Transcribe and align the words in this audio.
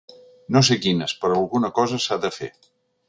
No 0.55 0.61
sé 0.69 0.77
quines, 0.85 1.13
però 1.25 1.37
alguna 1.41 1.71
cosa 1.81 2.01
s’ha 2.07 2.19
de 2.25 2.33
fer. 2.39 2.51